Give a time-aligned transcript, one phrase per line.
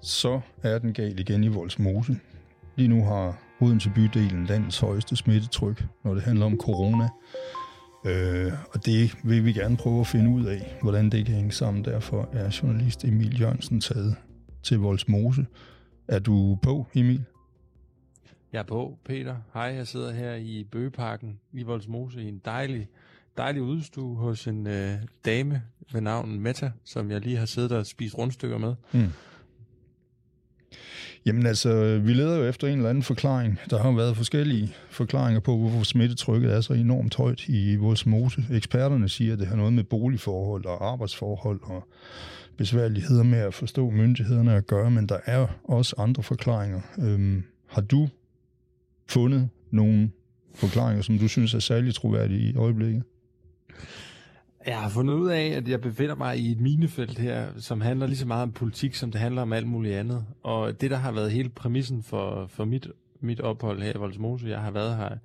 [0.00, 2.16] Så er den gal igen i Voldsmose.
[2.76, 7.08] Lige nu har Odense bydelen landets højeste smittetryk, når det handler om corona.
[8.06, 11.52] Øh, og det vil vi gerne prøve at finde ud af, hvordan det kan hænge
[11.52, 11.84] sammen.
[11.84, 14.16] Derfor er journalist Emil Jørgensen taget
[14.62, 15.46] til Voldsmose.
[16.08, 17.24] Er du på, Emil?
[18.52, 19.36] Jeg er på, Peter.
[19.54, 22.88] Hej, jeg sidder her i Bøgeparken i Voldsmose i en dejlig,
[23.38, 24.94] dejlig udstue hos en øh,
[25.24, 25.62] dame
[25.92, 28.74] ved navn Meta, som jeg lige har siddet og spist rundstykker med.
[28.92, 29.08] Mm.
[31.26, 33.58] Jamen altså, vi leder jo efter en eller anden forklaring.
[33.70, 38.44] Der har været forskellige forklaringer på, hvorfor smittetrykket er så enormt højt i vores mose.
[38.50, 41.88] Eksperterne siger, at det har noget med boligforhold og arbejdsforhold og
[42.56, 46.80] besværligheder med at forstå myndighederne at gøre, men der er også andre forklaringer.
[46.98, 48.08] Øhm, har du
[49.08, 50.10] fundet nogle
[50.54, 53.02] forklaringer, som du synes er særligt troværdige i øjeblikket?
[54.66, 58.06] Jeg har fundet ud af, at jeg befinder mig i et minefelt her, som handler
[58.06, 60.24] lige så meget om politik, som det handler om alt muligt andet.
[60.42, 62.88] Og det, der har været hele præmissen for, for mit,
[63.20, 65.16] mit ophold her i Voldsmose, jeg har været her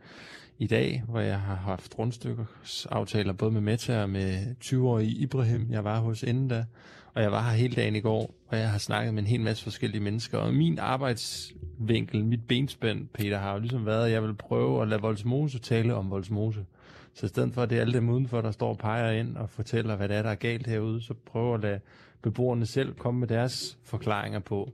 [0.60, 5.84] i dag, hvor jeg har haft rundstykkesaftaler både med Meta og med 20-årige Ibrahim, jeg
[5.84, 6.66] var hos inden da,
[7.14, 9.42] og jeg var her hele dagen i går, og jeg har snakket med en hel
[9.42, 10.38] masse forskellige mennesker.
[10.38, 14.88] Og min arbejdsvinkel, mit benspænd, Peter, har jo ligesom været, at jeg vil prøve at
[14.88, 16.66] lade Voldsmose tale om Voldsmose.
[17.14, 19.38] Så i stedet for, at det er alle dem udenfor, der står og peger ind
[19.38, 21.80] og fortæller, hvad det er, der er galt herude, så prøver at lade
[22.22, 24.72] beboerne selv komme med deres forklaringer på,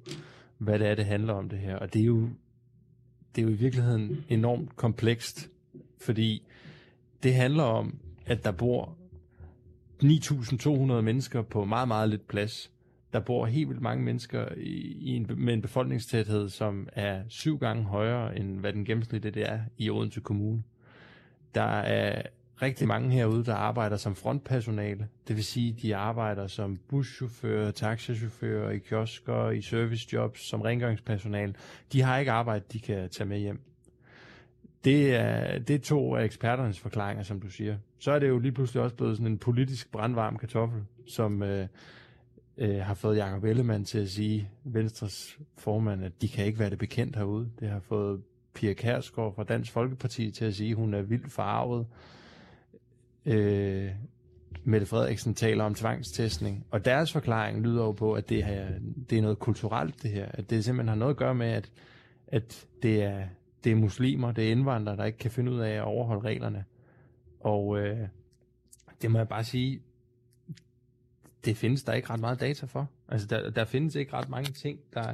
[0.58, 1.76] hvad det er, det handler om det her.
[1.76, 2.30] Og det er jo,
[3.36, 5.50] det er jo i virkeligheden enormt komplekst,
[6.02, 6.48] fordi
[7.24, 8.96] det handler om, at der bor
[10.04, 12.72] 9.200 mennesker på meget, meget lidt plads.
[13.14, 17.58] Der bor helt vildt mange mennesker i, i en, med en befolkningstæthed, som er syv
[17.58, 20.64] gange højere, end hvad den gennemsnitlige er i Odense Kommune.
[21.56, 22.22] Der er
[22.62, 25.08] rigtig mange herude, der arbejder som frontpersonale.
[25.28, 31.54] Det vil sige, de arbejder som buschauffører, taxachauffører, i kiosker, i servicejobs, som rengøringspersonale.
[31.94, 33.62] De har ikke arbejde, de kan tage med hjem.
[34.84, 37.78] Det er, det er to af eksperternes forklaringer, som du siger.
[38.00, 41.68] Så er det jo lige pludselig også blevet sådan en politisk brandvarm kartoffel, som øh,
[42.58, 46.70] øh, har fået Jacob Ellemann til at sige, Venstres formand, at de kan ikke være
[46.70, 47.50] det bekendt herude.
[47.60, 48.22] Det har fået
[48.60, 51.88] Pia Kærsgaard fra Dansk Folkeparti til at sige, at hun er vildt farvet.
[53.26, 53.92] Øh,
[54.64, 58.70] Mette Frederiksen taler om tvangstestning, og deres forklaring lyder jo på, at det, her,
[59.10, 61.72] det er noget kulturelt det her, at det simpelthen har noget at gøre med, at,
[62.28, 63.24] at det, er,
[63.64, 66.66] det er muslimer, det er indvandrere, der ikke kan finde ud af at overholde reglerne.
[67.40, 68.08] Og øh,
[69.02, 69.82] det må jeg bare sige,
[71.46, 72.90] det findes der ikke ret meget data for.
[73.08, 75.14] Altså der, der findes ikke ret mange ting, der,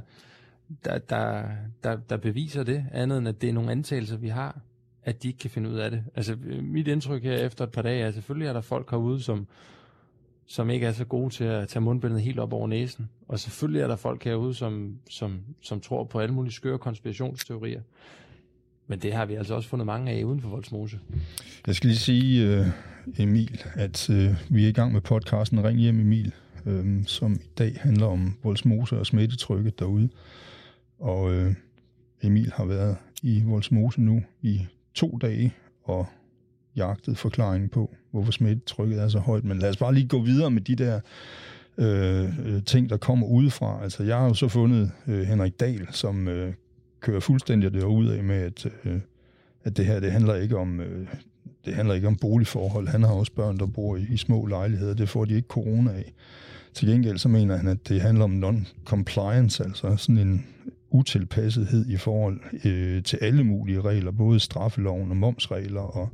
[0.85, 1.43] der, der,
[1.83, 4.59] der, der beviser det, andet end at det er nogle antagelser, vi har,
[5.03, 6.03] at de ikke kan finde ud af det.
[6.15, 8.91] Altså øh, mit indtryk her efter et par dage er, at selvfølgelig er der folk
[8.91, 9.47] herude, som,
[10.45, 13.09] som ikke er så gode til at tage mundbindet helt op over næsen.
[13.27, 17.81] Og selvfølgelig er der folk herude, som, som, som tror på alle mulige skøre konspirationsteorier.
[18.87, 20.99] Men det har vi altså også fundet mange af uden for Voldsmose.
[21.67, 22.67] Jeg skal lige sige, øh,
[23.17, 26.33] Emil, at øh, vi er i gang med podcasten Ring hjem Emil,
[27.05, 30.09] som i dag handler om Voldsmose og smittetrykket derude.
[30.99, 31.53] Og øh,
[32.23, 36.05] Emil har været i Volsmose nu i to dage og
[36.75, 39.43] jagtet forklaringen på, hvorfor smittetrykket er så højt.
[39.43, 40.99] Men lad os bare lige gå videre med de der
[41.77, 43.83] øh, øh, ting, der kommer udefra.
[43.83, 46.53] Altså, jeg har jo så fundet øh, Henrik Dahl, som øh,
[46.99, 48.99] kører fuldstændig derud af med, at, øh,
[49.63, 50.79] at det her, det handler ikke om...
[50.79, 51.07] Øh,
[51.65, 52.87] det handler ikke om boligforhold.
[52.87, 54.93] Han har også børn, der bor i, i små lejligheder.
[54.93, 56.13] Det får de ikke corona af.
[56.73, 60.45] Til gengæld så mener han, at det handler om non-compliance, altså sådan en
[60.95, 66.09] utilpassethed i forhold øh, til alle mulige regler, både straffeloven og momsregler og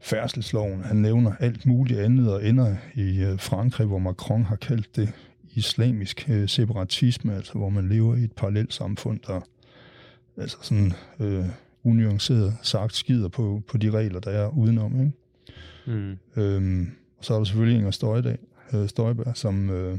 [0.00, 0.84] færdselsloven.
[0.84, 5.12] Han nævner alt muligt andet og ender i øh, Frankrig, hvor Macron har kaldt det
[5.54, 9.40] islamisk øh, separatisme, altså hvor man lever i et parallelt samfund, der
[10.36, 11.44] altså sådan øh,
[11.84, 15.00] unuanceret sagt skider på, på de regler, der er udenom.
[15.00, 15.12] Ikke?
[15.86, 16.42] Mm.
[16.42, 18.38] Øhm, og så er der selvfølgelig Inger Støjdag,
[18.74, 19.98] øh, Støjberg, som, øh,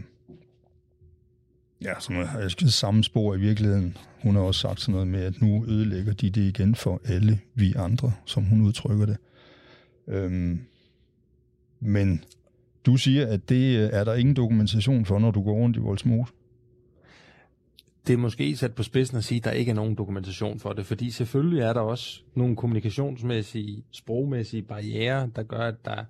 [1.83, 3.97] ja, som er jeg samme spor i virkeligheden.
[4.23, 7.39] Hun har også sagt sådan noget med, at nu ødelægger de det igen for alle
[7.55, 9.17] vi andre, som hun udtrykker det.
[10.07, 10.59] Øhm,
[11.79, 12.23] men
[12.85, 15.79] du siger, at det øh, er der ingen dokumentation for, når du går rundt i
[15.79, 16.33] Voldsmose
[18.07, 20.73] det er måske sat på spidsen at sige, at der ikke er nogen dokumentation for
[20.73, 26.03] det, fordi selvfølgelig er der også nogle kommunikationsmæssige, sprogmæssige barriere, der gør, at der,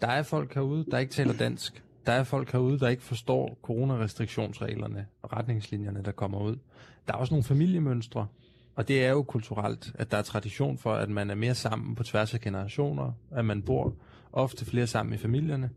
[0.00, 1.82] der er folk herude, der ikke taler dansk.
[2.08, 6.56] Der er folk herude, der ikke forstår coronarestriktionsreglerne og retningslinjerne, der kommer ud.
[7.06, 8.26] Der er også nogle familiemønstre,
[8.74, 11.94] og det er jo kulturelt, at der er tradition for, at man er mere sammen
[11.94, 13.94] på tværs af generationer, at man bor
[14.32, 15.70] ofte flere sammen i familierne.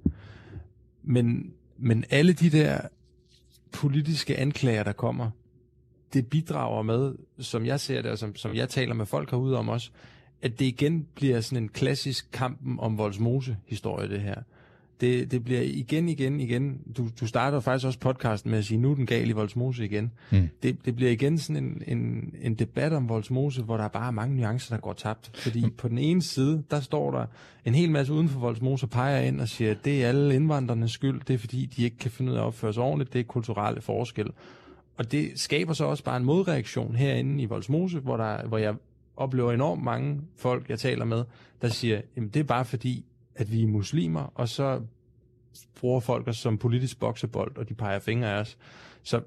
[1.04, 2.82] Men, men alle de der
[3.72, 5.32] politiske anklager, der kommer,
[6.14, 9.58] det bidrager med, som jeg ser det, og som, som jeg taler med folk herude
[9.58, 9.92] om også,
[10.42, 14.42] at det igen bliver sådan en klassisk kampen om Voldsmose historie, det her.
[15.02, 16.82] Det, det bliver igen, igen, igen.
[16.98, 19.86] Du, du starter faktisk også podcasten med at sige, nu er den gal i Voldsmose
[19.86, 20.12] igen.
[20.32, 20.50] Mm.
[20.64, 24.12] Det, det bliver igen sådan en, en, en debat om Voldsmose, hvor der er bare
[24.12, 25.32] mange nuancer, der går tabt.
[25.38, 25.72] Fordi mm.
[25.72, 27.26] på den ene side, der står der
[27.66, 30.92] en hel masse uden for Voldsmose, peger ind og siger, at det er alle indvandrernes
[30.92, 33.20] skyld, det er fordi, de ikke kan finde ud af at opføre sig ordentligt, det
[33.20, 34.28] er kulturelle forskel.
[34.98, 38.76] Og det skaber så også bare en modreaktion herinde i Voldsmose, hvor, der, hvor jeg
[39.18, 41.24] oplever enormt mange folk, jeg taler med,
[41.62, 44.82] der siger, jamen det er bare fordi, at vi er muslimer, og så
[45.80, 48.58] bruger folk os som politisk boksebold, og de peger fingre af os.
[49.04, 49.18] Så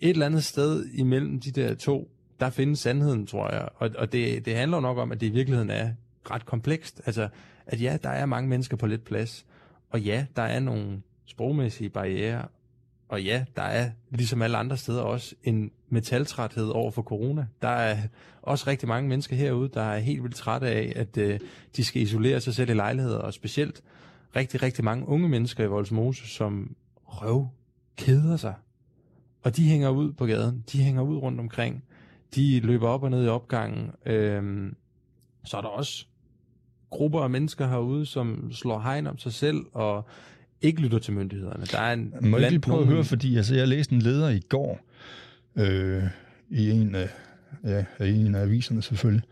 [0.00, 2.10] et eller andet sted imellem de der to,
[2.40, 3.68] der findes sandheden, tror jeg.
[3.74, 5.92] Og, og det, det handler nok om, at det i virkeligheden er
[6.30, 7.00] ret komplekst.
[7.06, 7.28] Altså,
[7.66, 9.46] at ja, der er mange mennesker på lidt plads,
[9.90, 12.48] og ja, der er nogle sprogmæssige barriere,
[13.08, 17.46] og ja, der er ligesom alle andre steder også en metaltræthed over for corona.
[17.62, 17.98] Der er
[18.42, 21.40] også rigtig mange mennesker herude, der er helt vildt trætte af, at øh,
[21.76, 23.82] de skal isolere sig selv i lejligheder, og specielt
[24.36, 27.48] rigtig, rigtig mange unge mennesker i Voldsmose, som røv
[27.96, 28.54] keder sig.
[29.42, 31.84] Og de hænger ud på gaden, de hænger ud rundt omkring,
[32.34, 33.90] de løber op og ned i opgangen.
[34.06, 34.76] Øhm,
[35.44, 36.06] så er der også
[36.90, 40.04] grupper af mennesker herude, som slår hegn om sig selv, og
[40.62, 41.64] ikke lytter til myndighederne.
[41.64, 42.88] Der er en Må jeg lige prøve nogen...
[42.88, 44.80] at høre, fordi altså, jeg læste en leder i går,
[45.56, 46.02] øh,
[46.50, 47.08] i en af,
[47.64, 49.24] ja, en af aviserne selvfølgelig,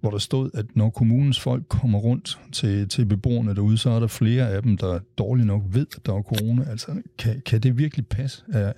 [0.00, 4.00] hvor der stod, at når kommunens folk kommer rundt til, til beboerne derude, så er
[4.00, 6.64] der flere af dem, der dårligt nok ved, at der er corona.
[6.70, 8.44] Altså, kan, kan det virkelig passe?
[8.52, 8.72] Er,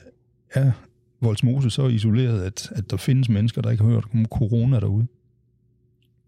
[0.51, 0.73] er
[1.21, 5.07] Voldsmose så isoleret, at, at der findes mennesker, der ikke har hørt om corona derude?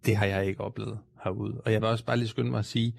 [0.06, 1.60] Det har jeg ikke oplevet herude.
[1.64, 2.94] Og jeg vil også bare lige skynde mig at sige,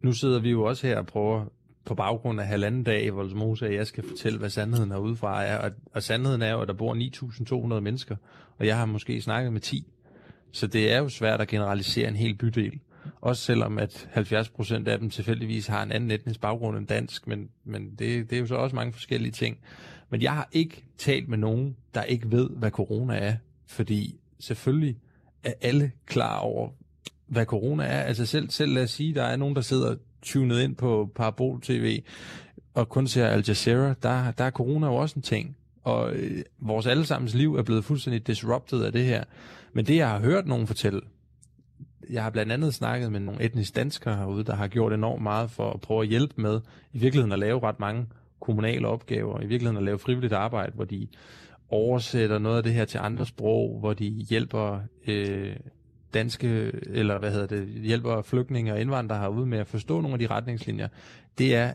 [0.00, 1.44] nu sidder vi jo også her og prøver
[1.84, 5.58] på baggrund af halvanden dag i Voldsmose, at jeg skal fortælle, hvad sandheden herudefra er.
[5.58, 6.94] Og, og sandheden er jo, at der bor
[7.74, 8.16] 9.200 mennesker,
[8.58, 9.92] og jeg har måske snakket med 10.
[10.52, 12.80] Så det er jo svært at generalisere en hel bydel.
[13.20, 17.48] Også selvom at 70% af dem tilfældigvis har en anden etnisk baggrund end dansk, men,
[17.64, 19.58] men det, det er jo så også mange forskellige ting.
[20.10, 23.34] Men jeg har ikke talt med nogen, der ikke ved, hvad corona er,
[23.66, 24.96] fordi selvfølgelig
[25.44, 26.70] er alle klar over,
[27.26, 28.00] hvad corona er.
[28.00, 31.60] Altså selv, selv lad os sige, der er nogen, der sidder tunet ind på Parabol
[31.60, 32.02] TV
[32.74, 35.56] og kun ser Al Jazeera, der, der er corona jo også en ting.
[35.82, 39.24] Og øh, vores allesammens liv er blevet fuldstændig disrupted af det her.
[39.72, 41.00] Men det, jeg har hørt nogen fortælle,
[42.10, 45.50] jeg har blandt andet snakket med nogle etniske danskere herude, der har gjort enormt meget
[45.50, 46.60] for at prøve at hjælpe med
[46.92, 48.06] i virkeligheden at lave ret mange
[48.40, 51.08] kommunale opgaver, i virkeligheden at lave frivilligt arbejde, hvor de
[51.68, 55.56] oversætter noget af det her til andre sprog, hvor de hjælper øh,
[56.14, 60.18] danske, eller hvad hedder det, hjælper flygtninge og indvandrere herude med at forstå nogle af
[60.18, 60.88] de retningslinjer,
[61.38, 61.72] det er,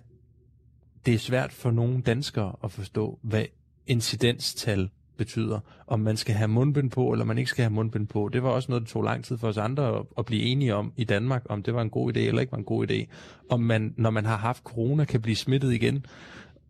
[1.05, 3.45] det er svært for nogle danskere at forstå, hvad
[3.87, 8.29] incidenstal betyder, om man skal have mundbind på, eller man ikke skal have mundbind på.
[8.33, 10.75] Det var også noget, der tog lang tid for os andre at, at blive enige
[10.75, 13.05] om i Danmark, om det var en god idé eller ikke var en god idé.
[13.49, 16.05] Om man, når man har haft corona, kan blive smittet igen.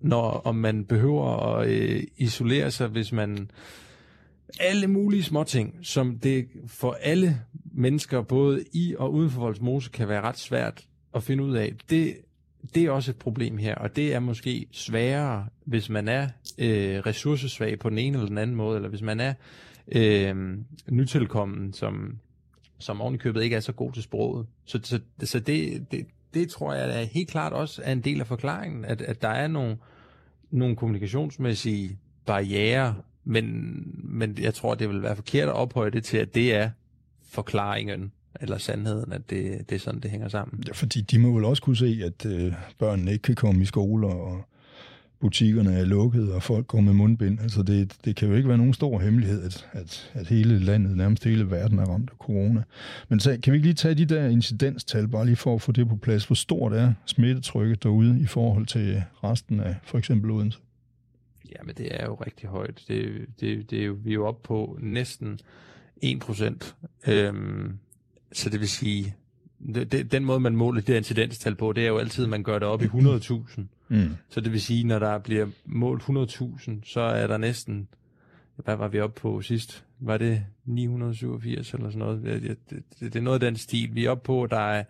[0.01, 3.51] Når, om man behøver at øh, isolere sig, hvis man...
[4.59, 7.41] Alle mulige småting, som det for alle
[7.71, 10.85] mennesker, både i og uden for Voldsmose, kan være ret svært
[11.15, 11.73] at finde ud af.
[11.89, 12.17] Det
[12.75, 16.99] det er også et problem her, og det er måske sværere, hvis man er øh,
[16.99, 19.33] ressourcesvag på den ene eller den anden måde, eller hvis man er
[19.91, 20.35] øh,
[20.89, 22.19] nytilkommen, som,
[22.79, 24.47] som ovenikøbet ikke er så god til sproget.
[24.65, 28.19] Så, så, så det, det, det tror jeg er helt klart også er en del
[28.19, 29.77] af forklaringen, at, at der er nogle,
[30.51, 32.95] nogle kommunikationsmæssige barriere,
[33.27, 36.69] men, men jeg tror, det vil være forkert at ophøje det til, at det er
[37.29, 40.63] forklaringen eller sandheden, at det, det er sådan, det hænger sammen.
[40.67, 43.65] Ja, fordi de må vel også kunne se, at øh, børnene ikke kan komme i
[43.65, 44.45] skole, og
[45.19, 47.39] butikkerne er lukket, og folk går med mundbind.
[47.39, 50.97] Altså det, det kan jo ikke være nogen stor hemmelighed, at, at, at hele landet,
[50.97, 52.63] nærmest hele verden er ramt af corona.
[53.09, 55.71] Men så, kan vi ikke lige tage de der incidenstal, bare lige for at få
[55.71, 56.25] det på plads?
[56.25, 60.59] Hvor stort er smittetrykket derude i forhold til resten af for eksempel Odense?
[61.51, 62.83] Ja, men det er jo rigtig højt.
[62.87, 65.39] Det, det, det er jo, vi er jo oppe på næsten
[66.01, 66.75] 1 procent.
[67.07, 67.79] Øhm,
[68.31, 69.15] så det vil sige,
[69.75, 72.43] det, det, den måde, man måler det incidenstal på, det er jo altid, at man
[72.43, 73.61] gør det op i 100.000.
[73.87, 74.09] Mm.
[74.29, 77.87] Så det vil sige, når der bliver målt 100.000, så er der næsten,
[78.55, 79.85] hvad var vi oppe på sidst?
[79.99, 82.23] Var det 987 eller sådan noget?
[82.23, 83.95] Det, det, det, det er noget af den stil.
[83.95, 84.83] Vi er oppe på, der er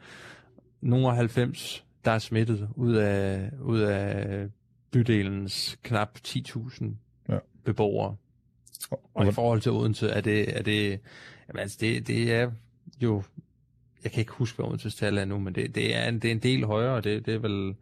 [0.81, 4.47] nogle 90, der er smittet ud af, ud af
[4.91, 6.85] bydelens knap 10.000
[7.29, 7.37] ja.
[7.63, 8.15] beboere.
[8.89, 10.99] Og, og i forhold til Odense, er det, er det,
[11.47, 12.51] jamen altså det, det er
[13.01, 13.23] jo,
[14.03, 16.27] jeg kan ikke huske, hvad Odenses tal er nu, men det, det, er, en, det
[16.27, 17.75] er en del højere, det, det er vel,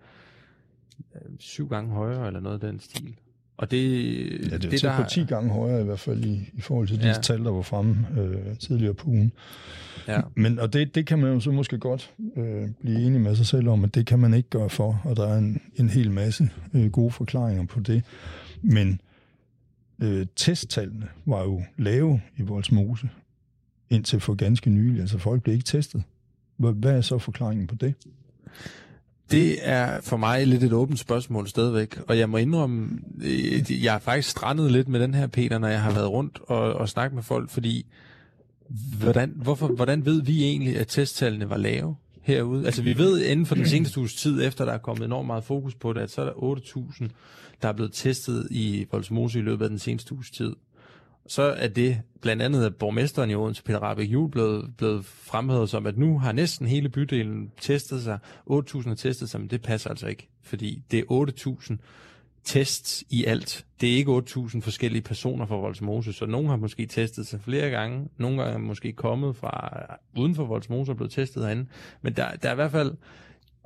[1.39, 3.15] syv gange højere, eller noget af den stil.
[3.57, 6.50] Og det, ja, det er det, der, på 10 gange højere i hvert fald i,
[6.53, 7.13] i forhold til de ja.
[7.13, 9.31] tal, der var fremme øh, tidligere på ugen.
[10.07, 10.21] Ja.
[10.35, 13.45] Men, og det, det kan man jo så måske godt øh, blive enig med sig
[13.45, 16.12] selv om, at det kan man ikke gøre for, og der er en, en hel
[16.12, 18.03] masse øh, gode forklaringer på det.
[18.62, 19.01] Men
[20.00, 23.09] øh, testtallene var jo lave i Voldsmose
[23.89, 25.01] indtil for ganske nylig.
[25.01, 26.03] Altså folk blev ikke testet.
[26.57, 27.93] Hvad er så forklaringen på det?
[29.32, 32.89] Det er for mig lidt et åbent spørgsmål stadigvæk, og jeg må indrømme,
[33.24, 36.39] øh, jeg har faktisk strandet lidt med den her, Peter, når jeg har været rundt
[36.48, 37.86] og, og snakket med folk, fordi
[39.00, 42.65] hvordan, hvorfor, hvordan ved vi egentlig, at testtallene var lave herude?
[42.65, 45.44] Altså vi ved inden for den seneste uges tid, efter der er kommet enormt meget
[45.44, 47.08] fokus på det, at så er der 8.000,
[47.62, 50.55] der er blevet testet i Voldsmose i løbet af den seneste uges tid
[51.27, 55.70] så er det blandt andet at borgmesteren i Odense, Peter Rabeck Juhl, blevet, blevet fremhævet
[55.70, 58.20] som, at nu har næsten hele bydelen testet sig.
[58.50, 61.25] 8.000 har testet sig, men det passer altså ikke, fordi det er
[61.70, 61.77] 8.000
[62.44, 63.65] tests i alt.
[63.82, 67.70] Det er ikke 8.000 forskellige personer fra Voldsmose, så nogen har måske testet sig flere
[67.70, 69.86] gange, nogle gange er måske kommet fra
[70.17, 71.65] uden for Voldsmose og blevet testet herinde,
[72.01, 72.94] men der, der er i hvert fald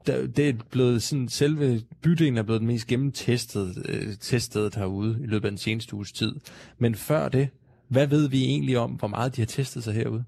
[0.08, 5.18] der, det er blevet sådan, selve bydelen er blevet den mest gennemtestet øh, testet herude
[5.24, 6.36] i løbet af den seneste uges tid.
[6.78, 7.50] Men før det,
[7.88, 10.24] hvad ved vi egentlig om, hvor meget de har testet sig herude?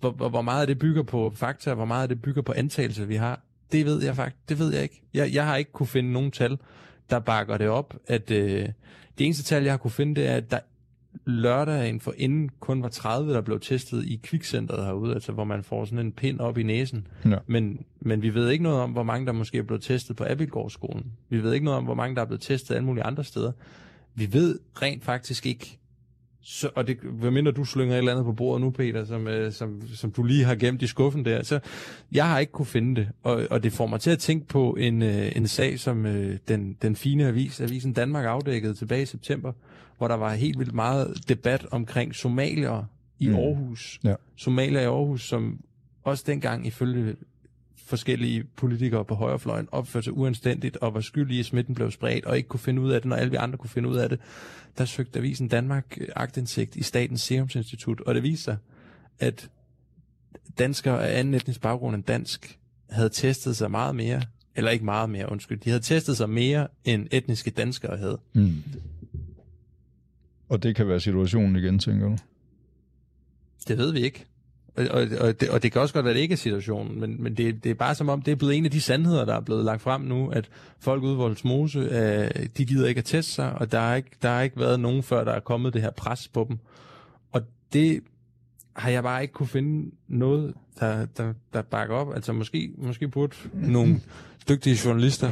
[0.00, 3.16] Hvor, hvor, hvor meget det bygger på fakta, hvor meget det bygger på antagelser, vi
[3.16, 3.40] har?
[3.72, 5.02] Det ved jeg faktisk, det ved jeg ikke.
[5.14, 6.58] Jeg, jeg har ikke kunne finde nogen tal,
[7.10, 8.68] der bakker det op, at øh,
[9.18, 10.58] det eneste tal, jeg har kunne finde, det er, at der
[11.24, 15.62] lørdagen for inden kun var 30, der blev testet i kvikcentret herude, altså hvor man
[15.62, 17.06] får sådan en pind op i næsen.
[17.24, 17.36] Ja.
[17.46, 20.24] Men, men vi ved ikke noget om, hvor mange der måske er blevet testet på
[20.28, 21.12] Abildgårdsskolen.
[21.28, 23.52] Vi ved ikke noget om, hvor mange der er blevet testet alle mulige andre steder.
[24.14, 25.78] Vi ved rent faktisk ikke,
[26.48, 29.28] så, og det, hvad mindre du slynger et eller andet på bordet nu, Peter, som,
[29.28, 31.42] øh, som, som du lige har gemt i skuffen der.
[31.42, 31.60] Så
[32.12, 34.76] jeg har ikke kunne finde det, og, og det får mig til at tænke på
[34.80, 39.06] en, øh, en sag, som øh, den, den fine avis, Avisen Danmark afdækkede tilbage i
[39.06, 39.52] september,
[39.98, 42.84] hvor der var helt vildt meget debat omkring somalier
[43.18, 43.34] i mm.
[43.34, 44.00] Aarhus.
[44.04, 44.14] Ja.
[44.36, 45.60] Somalier i Aarhus, som
[46.02, 47.16] også dengang ifølge
[47.76, 52.24] forskellige politikere på højrefløjen opførte sig uanstændigt og var skyldige i, at smitten blev spredt
[52.24, 54.08] og ikke kunne finde ud af det, når alle vi andre kunne finde ud af
[54.08, 54.20] det.
[54.78, 58.56] Der søgte Avisen Danmark agtindsigt i Statens Serum Institut, og det viste sig,
[59.18, 59.50] at
[60.58, 62.58] danskere af anden etnisk baggrund end dansk
[62.90, 64.22] havde testet sig meget mere,
[64.56, 68.18] eller ikke meget mere, undskyld, de havde testet sig mere, end etniske danskere havde.
[68.32, 68.62] Mm.
[70.48, 72.16] Og det kan være situationen igen, tænker du?
[73.68, 74.24] Det ved vi ikke.
[74.76, 77.00] Og, og, og, det, og det kan også godt være, at det ikke er situationen,
[77.00, 79.24] men, men det, det er bare som om, det er blevet en af de sandheder,
[79.24, 80.48] der er blevet lagt frem nu, at
[80.78, 84.10] folk ude i Voldsmose, øh, de gider ikke at teste sig, og der har ikke,
[84.22, 86.58] der har ikke været nogen før, der er kommet det her pres på dem.
[87.32, 88.00] Og det
[88.76, 92.14] har jeg bare ikke kunne finde noget, der, der, der bakker op.
[92.14, 94.00] Altså måske, måske burde nogle
[94.48, 95.30] dygtige journalister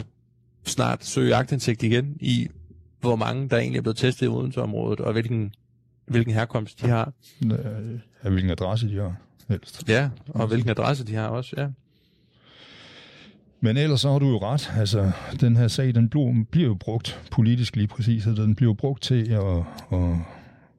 [0.65, 2.49] snart søge agtindsigt igen i,
[3.07, 5.55] hvor mange der egentlig er blevet testet i Odense-området, og hvilken,
[6.07, 7.13] hvilken herkomst de har.
[8.25, 9.17] Ja, hvilken adresse de har,
[9.49, 9.89] helst.
[9.89, 10.47] Ja, og også.
[10.47, 11.67] hvilken adresse de har også, ja.
[13.61, 14.73] Men ellers så har du jo ret.
[14.77, 19.03] Altså, den her sag, den bliver, jo brugt politisk lige præcis, og den bliver brugt
[19.03, 19.57] til at,
[19.93, 20.11] at,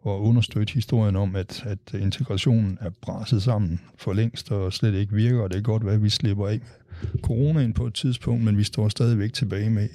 [0.05, 5.13] at understøtte historien om, at, at integrationen er braset sammen for længst og slet ikke
[5.13, 6.59] virker, og det er godt, hvad vi slipper af
[7.01, 9.89] med coronaen på et tidspunkt, men vi står stadigvæk tilbage med en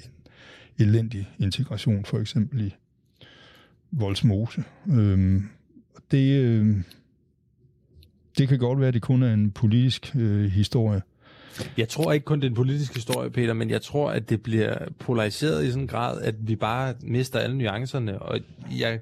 [0.79, 2.75] elendig integration, for eksempel i
[3.91, 4.63] Voldsmose.
[4.89, 5.49] Øhm,
[6.11, 6.77] det, øh,
[8.37, 11.01] det kan godt være, at det kun er en politisk øh, historie.
[11.77, 14.43] Jeg tror ikke kun, det er en politisk historie, Peter, men jeg tror, at det
[14.43, 18.21] bliver polariseret i sådan en grad, at vi bare mister alle nuancerne.
[18.21, 18.39] Og
[18.79, 18.99] jeg,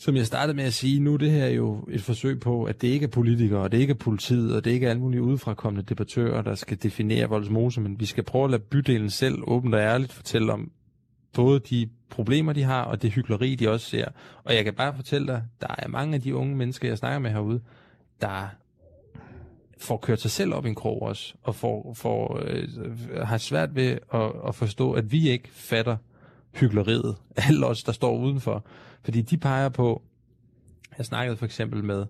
[0.00, 2.82] som jeg startede med at sige, nu er det her jo et forsøg på, at
[2.82, 5.22] det ikke er politikere, og det ikke er politiet, og det ikke er alle mulige
[5.22, 9.74] udefrakommende debattører, der skal definere Voldsmose, men vi skal prøve at lade bydelen selv åbent
[9.74, 10.72] og ærligt fortælle om
[11.32, 14.08] både de problemer, de har, og det hyggeleri, de også ser.
[14.44, 17.18] Og jeg kan bare fortælle dig, der er mange af de unge mennesker, jeg snakker
[17.18, 17.60] med herude,
[18.20, 18.48] der
[19.78, 22.68] får kørt sig selv op i en krog også, og får, får, øh,
[23.22, 25.96] har svært ved at, at forstå, at vi ikke fatter
[26.54, 27.16] hyggeleriet,
[27.48, 28.64] alle os, der står udenfor.
[29.04, 30.02] Fordi de peger på,
[30.98, 32.06] jeg snakkede for eksempel med,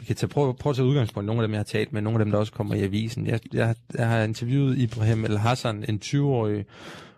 [0.00, 2.02] vi kan tage, prøve, prøve at tage udgangspunkt, nogle af dem, jeg har talt med,
[2.02, 3.26] nogle af dem, der også kommer i avisen.
[3.26, 6.64] Jeg, jeg, jeg har interviewet Ibrahim El Hassan, en 20-årig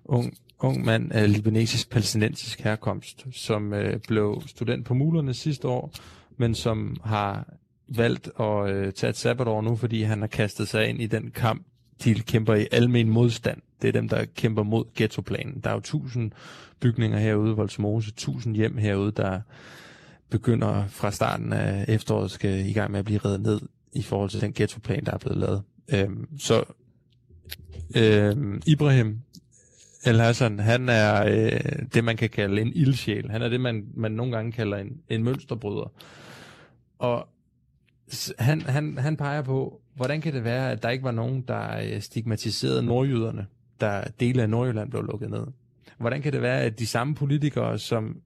[0.05, 5.93] ung, ung mand af libanesisk-palæstinensisk herkomst, som øh, blev student på Mulerne sidste år,
[6.37, 7.47] men som har
[7.89, 11.31] valgt at øh, tage et sabbatår nu, fordi han har kastet sig ind i den
[11.31, 11.67] kamp,
[12.05, 13.59] de kæmper i almen modstand.
[13.83, 15.61] Det er dem, der kæmper mod ghettoplanen.
[15.65, 16.33] Der er jo tusind
[16.81, 19.41] bygninger herude, i Voldsmose, tusind hjem herude, der
[20.31, 23.61] begynder fra starten af efteråret skal i gang med at blive reddet ned
[23.93, 25.63] i forhold til den ghettoplan, der er blevet lavet.
[25.95, 26.65] Øhm, så
[27.97, 29.19] øhm, Ibrahim
[30.05, 31.61] El Hassan, han er øh,
[31.95, 33.31] det, man kan kalde en ildsjæl.
[33.31, 35.93] Han er det, man, man nogle gange kalder en, en mønsterbryder.
[36.99, 37.29] Og
[38.39, 41.79] han, han, han peger på, hvordan kan det være, at der ikke var nogen, der
[41.79, 43.47] øh, stigmatiserede nordjyderne,
[43.83, 45.47] der dele af Nordjylland blev lukket ned?
[45.99, 48.21] Hvordan kan det være, at de samme politikere, som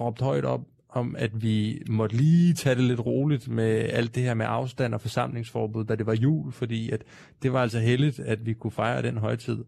[0.00, 4.22] råbte højt op om, at vi måtte lige tage det lidt roligt med alt det
[4.22, 7.04] her med afstand og forsamlingsforbud, da det var jul, fordi at
[7.42, 9.64] det var altså heldigt, at vi kunne fejre den højtid.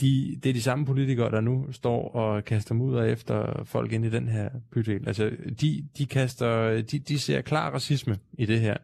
[0.00, 4.04] De, det er de samme politikere, der nu står og kaster mudder efter folk ind
[4.04, 5.06] i den her bydel.
[5.06, 8.76] Altså, de, de, kaster, de, de ser klar racisme i det her.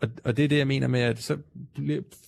[0.00, 1.36] Og, og det er det, jeg mener med, at så,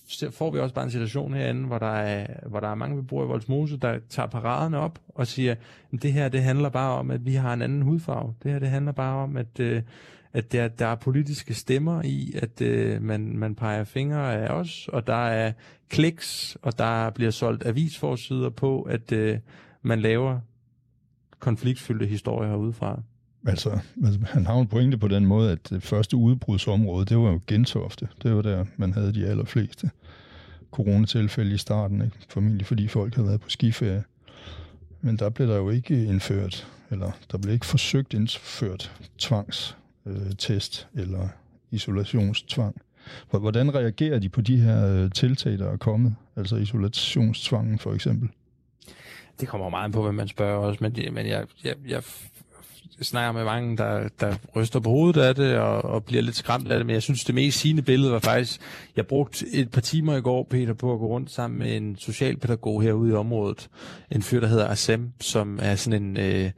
[0.07, 2.95] så får vi også bare en situation herinde, hvor der er, hvor der er mange
[2.95, 5.55] beboere i Voldsmose, der tager paraderne op og siger,
[5.93, 8.33] at det her det handler bare om, at vi har en anden hudfarve.
[8.43, 9.81] Det her det handler bare om, at, øh,
[10.33, 14.89] at der, der er politiske stemmer i, at øh, man, man peger fingre af os,
[14.93, 15.51] og der er
[15.89, 19.39] kliks, og der bliver solgt avisforsider på, at øh,
[19.81, 20.39] man laver
[21.39, 23.01] konfliktfyldte historier herudefra.
[23.47, 23.79] Altså,
[24.25, 28.07] han har en pointe på den måde, at det første udbrudsområde, det var jo Gentofte.
[28.23, 29.89] Det var der, man havde de allerfleste
[30.71, 32.17] coronatilfælde i starten, ikke?
[32.29, 34.03] formentlig fordi folk havde været på skiferie.
[35.01, 41.01] Men der blev der jo ikke indført, eller der blev ikke forsøgt indført tvangstest øh,
[41.01, 41.27] eller
[41.71, 42.81] isolationstvang.
[43.29, 46.15] Hvordan reagerer de på de her øh, tiltag, der er kommet?
[46.35, 48.29] Altså isolationstvangen for eksempel?
[49.39, 52.03] Det kommer meget på, hvad man spørger også, men, det, men jeg, jeg, jeg
[53.01, 56.71] snakker med mange, der, der ryster på hovedet af det og, og bliver lidt skræmt
[56.71, 58.61] af det, men jeg synes, det mest sigende billede var faktisk,
[58.95, 61.95] jeg brugte et par timer i går, Peter, på at gå rundt sammen med en
[61.95, 63.69] socialpædagog herude i området.
[64.11, 66.51] En fyr, der hedder Asem, som er sådan en øh,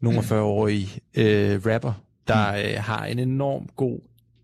[0.00, 1.92] nogle 40-årig øh, rapper,
[2.28, 2.58] der mm.
[2.58, 4.00] øh, har en enorm god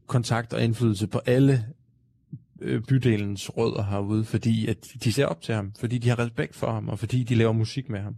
[0.06, 1.64] kontakt og indflydelse på alle
[2.60, 6.56] øh, bydelens rødder herude, fordi at de ser op til ham, fordi de har respekt
[6.56, 8.16] for ham, og fordi de laver musik med ham.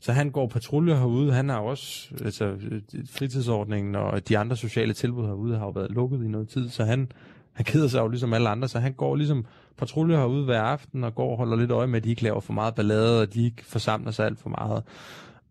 [0.00, 1.32] Så han går patruljer herude.
[1.32, 2.56] Han har også, altså
[3.10, 6.84] fritidsordningen og de andre sociale tilbud herude har jo været lukket i noget tid, så
[6.84, 7.12] han,
[7.52, 11.04] han keder sig jo ligesom alle andre, så han går ligesom patruljer herude hver aften
[11.04, 13.34] og går og holder lidt øje med, at de ikke laver for meget ballade, og
[13.34, 14.82] de ikke forsamler sig alt for meget.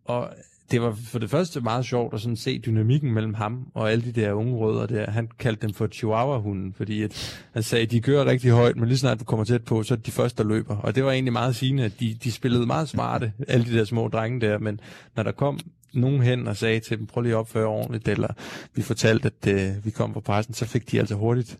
[0.06, 0.30] Og
[0.72, 4.06] det var for det første meget sjovt at sådan se dynamikken mellem ham og alle
[4.06, 5.12] de der unge rødder der.
[5.12, 8.88] Han kaldte dem for chihuahua-hunden, fordi at, han sagde, at de gør rigtig højt, men
[8.88, 10.76] lige snart du kommer tæt på, så er de første, der løber.
[10.76, 13.86] Og det var egentlig meget sigende, at de, de spillede meget smarte, alle de der
[13.86, 14.80] små drenge der, men
[15.16, 15.60] når der kom
[15.94, 18.28] nogen hen og sagde til dem, prøv lige at opføre ordentligt, eller
[18.76, 21.60] vi fortalte, at uh, vi kom fra pressen, så fik de altså hurtigt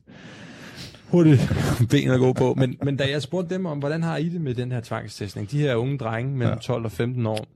[1.08, 1.54] hurtigt
[1.92, 2.54] ben at gå på.
[2.58, 5.52] Men, men da jeg spurgte dem om, hvordan har I det med den her tvangstestning,
[5.52, 6.62] de her unge drenge mellem ja.
[6.62, 7.48] 12 og 15 år,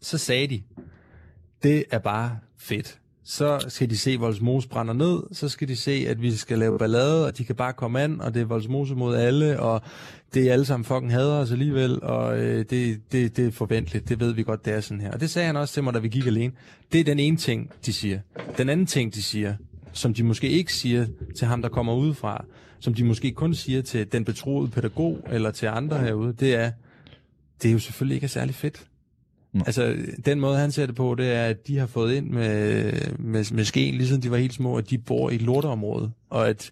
[0.00, 0.62] så sagde de,
[1.62, 2.98] det er bare fedt.
[3.24, 6.58] Så skal de se, at Voldsmose brænder ned, så skal de se, at vi skal
[6.58, 9.82] lave ballade, og de kan bare komme an, og det er Voldsmose mod alle, og
[10.34, 14.08] det er alle sammen fucking hader os alligevel, og øh, det, det, det er forventeligt,
[14.08, 15.12] det ved vi godt, det er sådan her.
[15.12, 16.52] Og det sagde han også til mig, da vi gik alene.
[16.92, 18.20] Det er den ene ting, de siger.
[18.58, 19.54] Den anden ting, de siger,
[19.92, 21.06] som de måske ikke siger
[21.36, 22.44] til ham, der kommer udefra,
[22.80, 26.70] som de måske kun siger til den betroede pædagog, eller til andre herude, det er,
[27.62, 28.87] det er jo selvfølgelig ikke særlig fedt.
[29.52, 29.62] Mm.
[29.66, 32.92] Altså, den måde, han ser det på, det er, at de har fået ind med,
[33.18, 35.42] med, med skeen, ligesom de var helt små, at de bor i et
[36.30, 36.70] og at,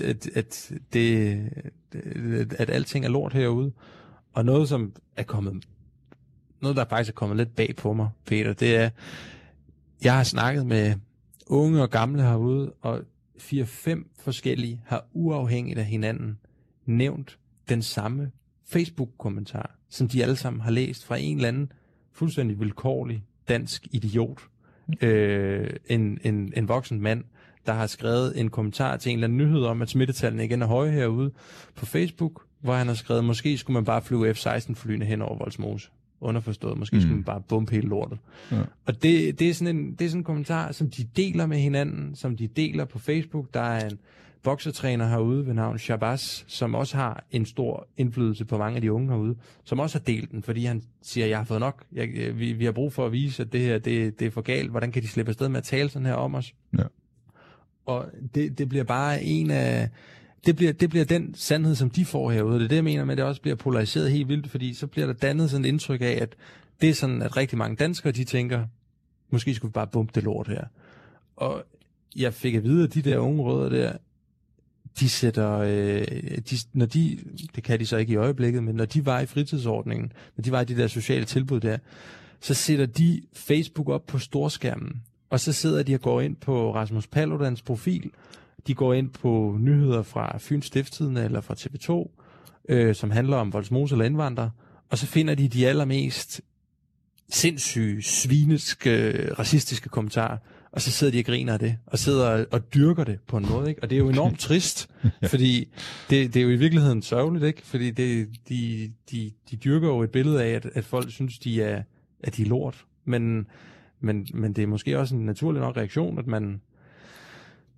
[0.00, 1.40] at, at, det,
[2.58, 3.72] at alting er lort herude.
[4.32, 5.64] Og noget, som er kommet,
[6.62, 8.90] noget, der faktisk er kommet lidt bag på mig, Peter, det er,
[10.04, 10.94] jeg har snakket med
[11.46, 13.00] unge og gamle herude, og
[13.38, 16.38] fire-fem forskellige har uafhængigt af hinanden
[16.86, 18.30] nævnt den samme
[18.66, 21.72] Facebook-kommentar, som de alle sammen har læst fra en eller anden
[22.12, 24.38] fuldstændig vilkårlig dansk idiot.
[25.00, 27.24] Øh, en, en, en voksen mand,
[27.66, 30.66] der har skrevet en kommentar til en eller anden nyhed om, at smittetallene igen er
[30.66, 31.30] høje herude
[31.74, 35.88] på Facebook, hvor han har skrevet, måske skulle man bare flyve F-16-flyene hen over Voldsmose.
[36.20, 37.00] Underforstået, måske mm.
[37.00, 38.18] skulle man bare bumpe hele lortet.
[38.52, 38.60] Ja.
[38.86, 41.58] Og det, det, er sådan en, det er sådan en kommentar, som de deler med
[41.58, 43.54] hinanden, som de deler på Facebook.
[43.54, 43.98] Der er en,
[44.42, 48.92] boksetræner herude ved navn Shabazz, som også har en stor indflydelse på mange af de
[48.92, 51.84] unge herude, som også har delt den, fordi han siger, jeg har fået nok.
[51.92, 54.40] Jeg, vi, vi har brug for at vise, at det her det, det er for
[54.40, 54.70] galt.
[54.70, 56.54] Hvordan kan de slippe afsted med at tale sådan her om os?
[56.78, 56.84] Ja.
[57.86, 59.88] Og det, det bliver bare en af...
[60.46, 62.58] Det bliver, det bliver den sandhed, som de får herude.
[62.58, 64.86] Det er det, jeg mener med, at det også bliver polariseret helt vildt, fordi så
[64.86, 66.36] bliver der dannet sådan et indtryk af, at
[66.80, 68.66] det er sådan, at rigtig mange danskere, de tænker,
[69.30, 70.64] måske skulle vi bare bumpe det lort her.
[71.36, 71.64] Og
[72.16, 73.92] jeg fik at vide, at de der unge rødder der,
[75.00, 76.06] de sætter, øh,
[76.50, 77.18] de, når de,
[77.54, 80.52] det kan de så ikke i øjeblikket, men når de var i fritidsordningen, når de
[80.52, 81.78] var i de der sociale tilbud der,
[82.40, 86.74] så sætter de Facebook op på storskærmen, og så sidder de og går ind på
[86.74, 88.10] Rasmus Paludans profil,
[88.66, 92.10] de går ind på nyheder fra Fyns Stifttidende eller fra TV2,
[92.68, 94.50] øh, som handler om voldsmose eller indvandrere,
[94.90, 96.40] og så finder de de allermest
[97.30, 100.38] sindssyge, sviniske, racistiske kommentarer,
[100.72, 103.36] og så sidder de og griner af det, og sidder og, og dyrker det på
[103.36, 103.82] en måde, ikke?
[103.82, 104.90] Og det er jo enormt trist,
[105.30, 105.68] fordi
[106.10, 107.62] det, det er jo i virkeligheden sørgeligt, ikke?
[107.64, 111.62] Fordi det, de, de, de dyrker jo et billede af, at, at folk synes, de
[111.62, 111.82] er,
[112.22, 112.84] at de er lort.
[113.04, 113.46] Men,
[114.00, 116.60] men, men det er måske også en naturlig nok reaktion, at man,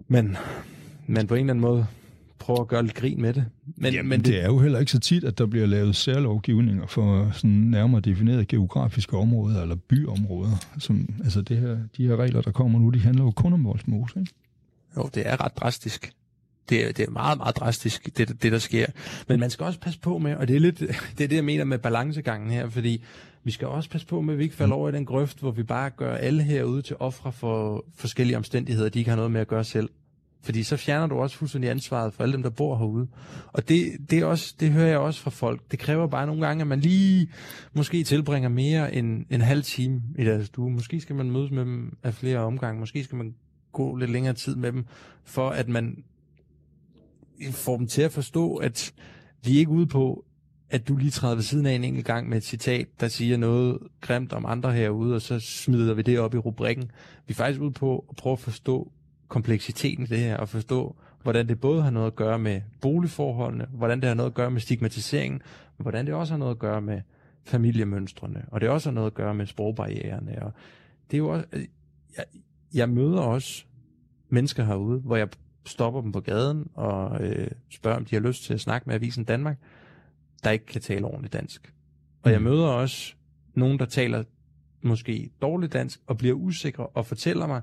[0.09, 0.37] man,
[1.07, 1.87] man på en eller anden måde
[2.45, 3.45] prøver at gøre lidt grin med det.
[3.77, 5.97] Men, Jamen, men det, det er jo heller ikke så tit, at der bliver lavet
[5.97, 10.57] særlovgivninger for sådan nærmere definerede geografiske områder eller byområder.
[10.79, 13.65] Som, altså det her, de her regler, der kommer nu, de handler jo kun om
[13.65, 14.33] Voldsmose, ikke?
[14.97, 16.13] Jo, det er ret drastisk.
[16.69, 18.87] Det er, det er meget, meget drastisk, det, det der sker.
[19.29, 20.79] Men man skal også passe på med, og det er lidt
[21.19, 23.05] det, er det jeg mener med balancegangen her, fordi
[23.45, 25.51] vi skal også passe på med, at vi ikke falder over i den grøft, hvor
[25.51, 29.41] vi bare gør alle herude til ofre for forskellige omstændigheder, de ikke har noget med
[29.41, 29.89] at gøre selv.
[30.45, 33.09] Fordi så fjerner du også fuldstændig ansvaret for alle dem, der bor herude.
[33.53, 35.61] Og det, det, er også, det hører jeg også fra folk.
[35.71, 37.29] Det kræver bare nogle gange, at man lige
[37.73, 40.71] måske tilbringer mere end en halv time i deres stue.
[40.71, 42.81] Måske skal man mødes med dem af flere omgange.
[42.81, 43.35] Måske skal man
[43.73, 44.87] gå lidt længere tid med dem,
[45.25, 46.05] for at man
[47.51, 48.93] får dem til at forstå, at
[49.45, 50.25] vi er ikke ude på,
[50.71, 53.37] at du lige træder ved siden af en enkelt gang med et citat, der siger
[53.37, 56.91] noget grimt om andre herude, og så smider vi det op i rubrikken.
[57.27, 58.93] Vi er faktisk ude på at prøve at forstå
[59.35, 63.67] kompleksiteten i det her, og forstå, hvordan det både har noget at gøre med boligforholdene,
[63.73, 65.43] hvordan det har noget at gøre med stigmatiseringen,
[65.79, 67.01] men hvordan det også har noget at gøre med
[67.45, 70.43] familiemønstrene, og det også har noget at gøre med sprogbarriererne.
[70.43, 70.53] Og
[71.11, 71.47] det er jo også,
[72.17, 72.25] jeg,
[72.75, 73.65] jeg møder også
[74.29, 75.29] mennesker herude, hvor jeg
[75.67, 78.95] stopper dem på gaden og øh, spørger, om de har lyst til at snakke med
[78.95, 79.59] Avisen Danmark,
[80.45, 81.75] der ikke kan tale ordentligt dansk.
[82.23, 82.45] Og jeg mm.
[82.45, 83.15] møder også
[83.55, 84.25] nogen, der taler
[84.83, 87.63] måske dårligt dansk og bliver usikre og fortæller mig,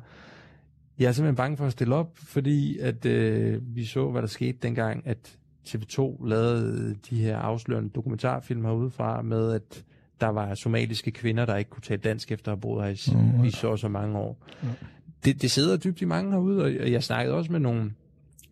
[1.01, 4.27] jeg er simpelthen bange for at stille op, fordi at øh, vi så, hvad der
[4.27, 5.37] skete dengang, at
[5.67, 9.83] TV2 lavede de her afslørende dokumentarfilm herudefra med, at
[10.21, 13.17] der var somaliske kvinder, der ikke kunne tale dansk efter at have boet her i,
[13.37, 14.47] mm, i så så mange år.
[14.63, 14.67] Ja.
[15.25, 17.93] Det, det sidder dybt i mange herude, og jeg snakkede også med nogle,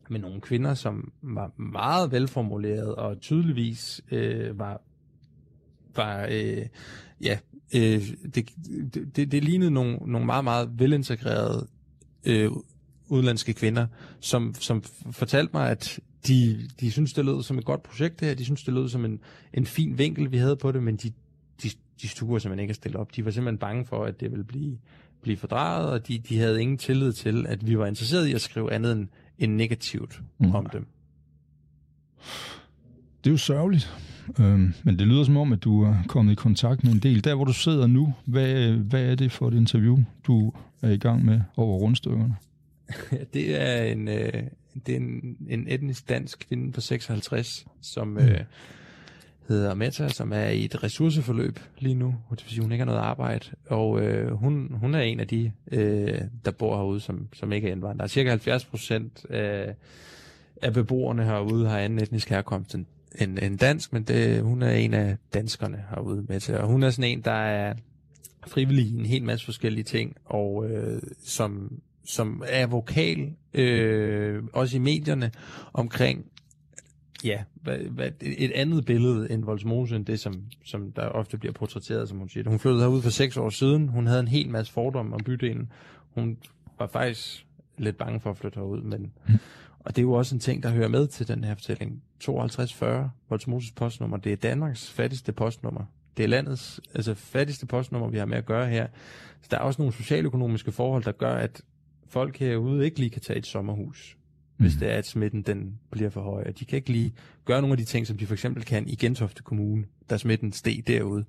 [0.10, 4.82] med nogle kvinder, som var meget velformuleret og tydeligvis øh, var,
[5.96, 6.66] var øh,
[7.22, 7.38] ja,
[7.76, 8.02] øh,
[8.36, 8.50] det,
[9.16, 11.68] det, det lignede nogle, nogle meget, meget velintegrerede
[12.26, 12.52] øh,
[13.08, 13.88] udlandske kvinder,
[14.20, 18.28] som, som fortalte mig, at de, de synes, det lød som et godt projekt det
[18.28, 18.36] her.
[18.36, 19.20] De synes, det lød som en,
[19.54, 21.12] en fin vinkel, vi havde på det, men de,
[21.64, 21.70] de,
[22.02, 23.16] de stuer simpelthen ikke at stille op.
[23.16, 24.78] De var simpelthen bange for, at det ville blive,
[25.22, 28.42] blive fordrejet, og de, de havde ingen tillid til, at vi var interesseret i at
[28.42, 29.08] skrive andet end,
[29.40, 30.56] end negativt mm.
[30.56, 30.88] om dem.
[33.24, 33.94] Det er jo sørgeligt,
[34.40, 37.24] øhm, men det lyder som om, at du er kommet i kontakt med en del.
[37.24, 40.98] Der, hvor du sidder nu, hvad, hvad er det for et interview, du er i
[40.98, 42.36] gang med over rundstykkerne?
[43.34, 44.44] det er en, øh,
[44.86, 48.18] det er en, en etnisk dansk kvinde på 56, som mm.
[48.18, 48.40] øh,
[49.48, 52.16] hedder Meta, som er i et ressourceforløb lige nu.
[52.32, 53.46] Det vil sige, hun ikke har noget arbejde.
[53.68, 57.68] Og øh, hun, hun er en af de, øh, der bor herude, som, som ikke
[57.68, 58.10] er indvandrere.
[58.10, 59.76] Cirka 70 procent af,
[60.62, 64.72] af beboerne herude har anden etnisk herkomst end, en, en dansk, men det, hun er
[64.72, 66.58] en af danskerne herude med til.
[66.58, 67.74] Og hun er sådan en, der er
[68.48, 74.78] frivillig i en hel masse forskellige ting, og øh, som, som er vokal, øh, også
[74.78, 75.32] i medierne,
[75.74, 76.26] omkring
[77.24, 81.54] ja, hvad, hvad, et andet billede end Volsmose, end det, som, som der ofte bliver
[81.54, 82.50] portrætteret, som hun siger.
[82.50, 83.88] Hun flyttede herud for seks år siden.
[83.88, 85.72] Hun havde en hel masse fordomme om bydelen.
[86.16, 86.38] Hun
[86.80, 87.46] var faktisk
[87.78, 89.12] lidt bange for at flytte herud, men...
[89.28, 89.34] Mm.
[89.80, 92.04] Og det er jo også en ting, der hører med til den her fortælling.
[92.20, 95.84] 5240, Voldsmoses postnummer, det er Danmarks fattigste postnummer.
[96.18, 98.88] Det er landets altså, fattigste postnummer, vi har med at gøre her.
[99.42, 101.62] Så der er også nogle socialøkonomiske forhold, der gør, at
[102.08, 104.18] folk herude ikke lige kan tage et sommerhus,
[104.58, 104.64] mm.
[104.64, 106.44] hvis det er, at smitten den bliver for høj.
[106.48, 107.14] Og de kan ikke lige
[107.46, 110.52] gøre nogle af de ting, som de for eksempel kan i Gentofte Kommune, der smitten
[110.52, 111.26] steg derude.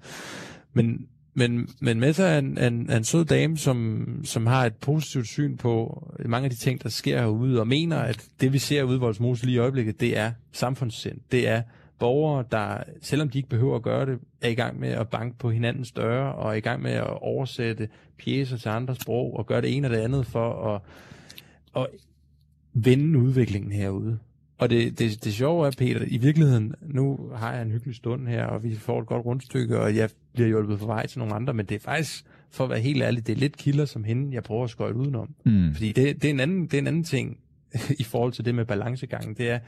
[0.72, 5.28] Men, men, men Meta er en, en, en sød dame, som, som har et positivt
[5.28, 8.82] syn på mange af de ting, der sker herude, og mener, at det vi ser
[8.82, 11.18] ude i Voldsmose lige i øjeblikket, det er samfundssind.
[11.32, 11.62] Det er
[11.98, 15.38] borgere, der, selvom de ikke behøver at gøre det, er i gang med at banke
[15.38, 17.88] på hinandens døre, og er i gang med at oversætte
[18.24, 20.80] pjæser til andre sprog, og gøre det ene og det andet for at,
[21.82, 21.86] at
[22.72, 24.18] vende udviklingen herude.
[24.58, 28.28] Og det, det, det sjove er, Peter, i virkeligheden, nu har jeg en hyggelig stund
[28.28, 31.34] her, og vi får et godt rundstykke, og jeg bliver hjulpet på vej til nogle
[31.34, 34.04] andre, men det er faktisk, for at være helt ærlig, det er lidt kilder som
[34.04, 35.34] hende, jeg prøver at skøjte udenom.
[35.44, 35.74] Mm.
[35.74, 37.38] Fordi det, det, er en anden, det er en anden ting
[38.00, 39.34] i forhold til det med balancegangen.
[39.34, 39.58] Det er,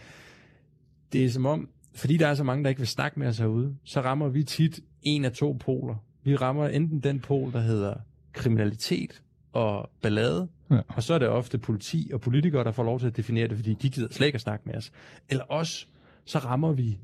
[1.12, 3.38] det er som om, fordi der er så mange, der ikke vil snakke med os
[3.38, 5.94] herude, så rammer vi tit en af to poler.
[6.24, 7.94] Vi rammer enten den pol, der hedder
[8.32, 9.22] kriminalitet
[9.52, 10.80] og ballade, ja.
[10.88, 13.56] og så er det ofte politi og politikere, der får lov til at definere det,
[13.56, 14.92] fordi de gider slet ikke at snakke med os.
[15.28, 15.86] Eller også,
[16.24, 16.98] så rammer vi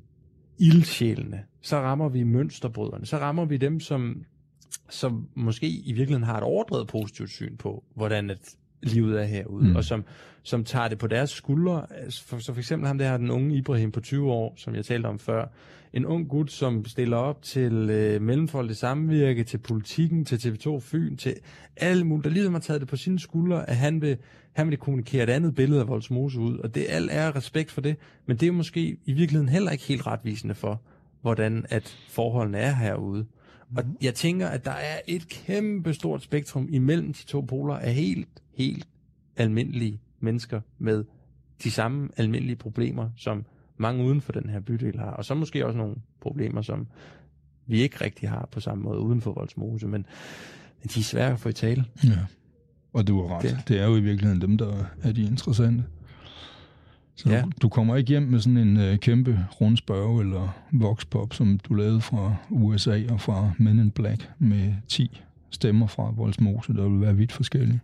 [0.59, 4.25] ildsjælene, så rammer vi mønsterbryderne, så rammer vi dem, som,
[4.88, 9.69] som måske i virkeligheden har et overdrevet positivt syn på, hvordan at livet er herude,
[9.69, 9.77] mm.
[9.77, 10.05] og som,
[10.43, 11.87] som tager det på deres skuldre.
[12.27, 15.07] For, så for eksempel ham der, den unge Ibrahim på 20 år, som jeg talte
[15.07, 15.47] om før.
[15.93, 21.17] En ung gut, som stiller op til øh, Mellemfolket Samvirke, til politikken, til TV2 Fyn,
[21.17, 21.35] til
[21.77, 24.17] alle mulige, der ligesom har taget det på sine skuldre, at han vil,
[24.53, 26.59] han vil kommunikere et andet billede af Voldsmose ud.
[26.59, 29.71] Og det er al ære respekt for det, men det er måske i virkeligheden heller
[29.71, 30.83] ikke helt retvisende for,
[31.23, 33.27] hvordan at forholdene er herude.
[33.76, 33.96] Og mhm.
[34.02, 38.28] jeg tænker, at der er et kæmpe stort spektrum imellem de to poler af helt,
[38.54, 38.88] helt
[39.37, 41.04] almindelige mennesker med
[41.62, 43.44] de samme almindelige problemer, som
[43.76, 45.11] mange uden for den her bydel har.
[45.11, 46.87] Og så måske også nogle problemer, som
[47.66, 50.07] vi ikke rigtig har på samme måde uden for Voldsmose, men,
[50.83, 51.85] men de er svære at få i tale.
[52.04, 52.18] Ja,
[52.92, 53.42] og du har ret.
[53.42, 53.64] Det.
[53.68, 55.85] det er jo i virkeligheden dem, der er de interessante.
[57.18, 57.44] Så ja.
[57.62, 62.00] du kommer ikke hjem med sådan en uh, kæmpe rundspørg eller voxpop, som du lavede
[62.00, 67.16] fra USA og fra Men in Black med 10 stemmer fra Voldsmose, der vil være
[67.16, 67.81] vidt forskellige.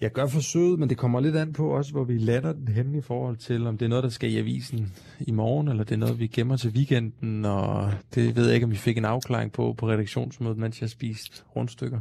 [0.00, 2.94] Jeg gør forsøget, men det kommer lidt an på også, hvor vi lander den hen
[2.94, 5.92] i forhold til, om det er noget, der skal i avisen i morgen, eller det
[5.92, 9.04] er noget, vi gemmer til weekenden, og det ved jeg ikke, om vi fik en
[9.04, 12.00] afklaring på på redaktionsmødet, mens jeg spiste rundstykker.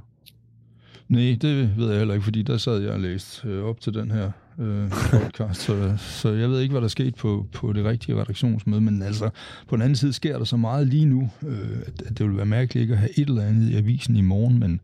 [1.08, 3.94] Nej, det ved jeg heller ikke, fordi der sad jeg og læste øh, op til
[3.94, 7.86] den her øh, podcast, så, så jeg ved ikke, hvad der skete på, på det
[7.86, 9.30] rigtige redaktionsmøde, men altså,
[9.68, 12.46] på den anden side sker der så meget lige nu, øh, at det vil være
[12.46, 14.82] mærkeligt ikke at have et eller andet i avisen i morgen, men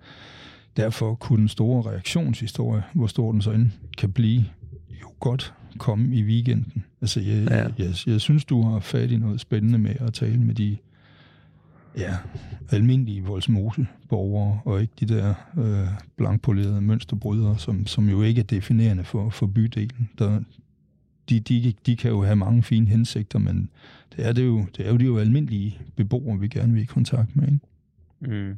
[0.77, 4.45] derfor kunne den store reaktionshistorie, hvor stor den så end kan blive,
[5.01, 6.83] jo godt komme i weekenden.
[7.01, 7.85] Altså, jeg, ja.
[7.85, 10.77] jeg, jeg synes, du har fat i noget spændende med at tale med de
[11.97, 12.17] ja,
[12.71, 19.03] almindelige voldsmose-borgere, og ikke de der øh, blankpolerede mønsterbrydere, som, som jo ikke er definerende
[19.03, 20.10] for, for bydelen.
[20.19, 20.41] Der,
[21.29, 23.69] de, de, de kan jo have mange fine hensigter, men
[24.15, 26.86] det er, det jo, det er jo de jo almindelige beboere, vi gerne vil i
[26.86, 27.47] kontakt med.
[27.47, 27.60] Ikke?
[28.49, 28.55] Mm.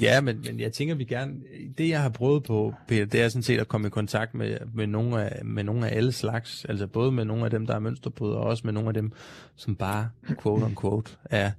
[0.00, 1.34] Ja, men, men jeg tænker, vi gerne...
[1.78, 4.58] Det, jeg har prøvet på, Peter, det er sådan set at komme i kontakt med,
[4.74, 6.64] med, nogle, af, med nogle af alle slags.
[6.64, 9.12] Altså både med nogle af dem, der er mønsterbrydere, og også med nogle af dem,
[9.56, 10.08] som bare,
[10.42, 11.50] quote on quote, er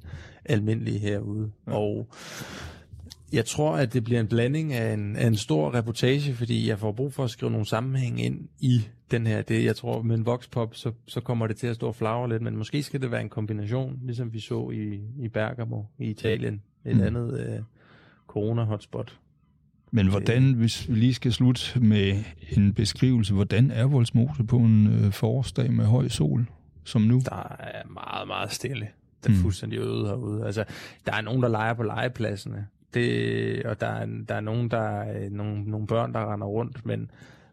[0.46, 1.52] almindelige herude.
[1.68, 1.72] Ja.
[1.72, 2.08] Og
[3.34, 6.80] jeg tror, at det bliver en blanding af en, af en stor reportage, fordi jeg
[6.80, 9.42] får brug for at skrive nogle sammenhæng ind i den her.
[9.42, 12.30] Det, jeg tror, med en voxpop, så, så kommer det til at stå og flagre
[12.30, 16.10] lidt, men måske skal det være en kombination, ligesom vi så i, i Bergamo i
[16.10, 16.62] Italien.
[16.86, 17.04] Et mm.
[17.04, 17.60] andet øh,
[18.30, 19.20] corona-hotspot.
[19.92, 24.88] Men hvordan, hvis vi lige skal slutte med en beskrivelse, hvordan er Voldsmose på en
[24.88, 26.46] øh, forårsdag med høj sol,
[26.84, 27.22] som nu?
[27.26, 28.88] Der er meget, meget stille.
[29.24, 29.42] Der er mm.
[29.42, 30.46] fuldstændig øde herude.
[30.46, 30.64] Altså,
[31.06, 32.68] der er nogen, der leger på legepladserne.
[32.94, 36.86] Det, og der er, der er nogen, der er nogle, nogle børn, der render rundt,
[36.86, 37.12] men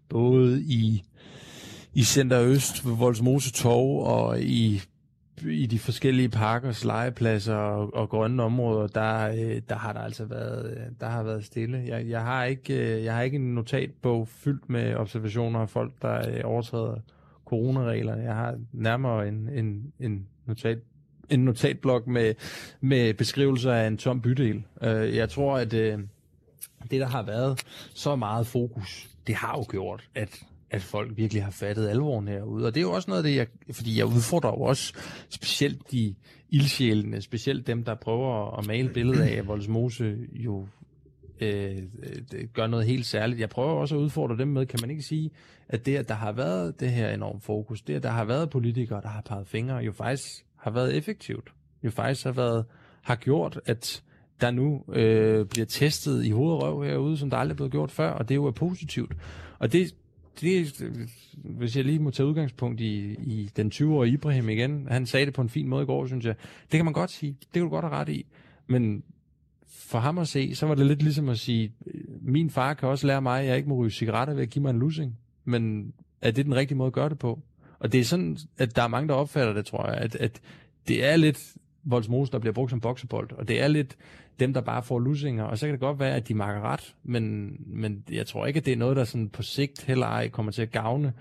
[0.09, 1.03] både i,
[1.95, 4.83] i Center Øst Voldsmose Torv og i
[5.42, 10.25] i de forskellige parkers, legepladser og, og grønne områder, der, øh, der har der altså
[10.25, 11.85] været, øh, der har været stille.
[11.87, 15.92] Jeg, jeg, har ikke, øh, jeg har ikke en notatbog fyldt med observationer af folk,
[16.03, 16.96] der øh, overtræder
[17.44, 18.22] coronareglerne.
[18.22, 20.79] Jeg har nærmere en, en, en notat
[21.31, 22.35] en notatblok med,
[22.81, 24.62] med beskrivelser af en tom bydel.
[24.83, 26.09] Jeg tror, at det,
[26.90, 30.42] der har været så meget fokus, det har jo gjort, at
[30.77, 32.67] at folk virkelig har fattet alvoren herude.
[32.67, 34.93] Og det er jo også noget af det, jeg, fordi jeg udfordrer jo også
[35.29, 36.15] specielt de
[36.51, 40.67] ildsjælene, specielt dem, der prøver at male billedet af, at Voldsmose jo
[41.41, 41.77] øh,
[42.33, 43.41] øh, gør noget helt særligt.
[43.41, 45.31] Jeg prøver også at udfordre dem med, kan man ikke sige,
[45.69, 48.51] at det, at der har været det her enormt fokus, det, at der har været
[48.51, 51.53] politikere, der har peget fingre, jo faktisk har været effektivt.
[51.83, 52.65] Jo faktisk har været
[53.03, 54.03] har gjort, at
[54.41, 58.11] der nu øh, bliver testet i hovedrøv herude, som der aldrig er blevet gjort før,
[58.11, 59.12] og det jo er positivt.
[59.59, 59.95] Og det,
[60.40, 60.83] det,
[61.37, 65.35] hvis jeg lige må tage udgangspunkt i, i den 20-årige Ibrahim igen, han sagde det
[65.35, 66.35] på en fin måde i går, synes jeg.
[66.62, 67.33] Det kan man godt sige.
[67.40, 68.27] Det kan du godt have ret i.
[68.66, 69.03] Men
[69.68, 72.88] for ham at se, så var det lidt ligesom at sige, øh, min far kan
[72.88, 75.18] også lære mig, at jeg ikke må ryge cigaretter ved at give mig en lussing.
[75.44, 77.40] Men er det den rigtige måde at gøre det på?
[77.79, 80.40] Og det er sådan, at der er mange, der opfatter det, tror jeg, at, at
[80.88, 83.96] det er lidt Voldsmose, der bliver brugt som boksebold, og det er lidt
[84.40, 86.94] dem, der bare får lusinger, og så kan det godt være, at de makker ret,
[87.05, 90.29] men, men jeg tror ikke, at det er noget, der sådan på sigt heller ej
[90.29, 91.12] kommer til at gavne